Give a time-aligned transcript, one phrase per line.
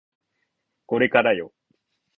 [0.87, 1.53] これからよ